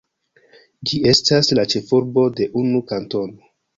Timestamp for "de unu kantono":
2.41-3.51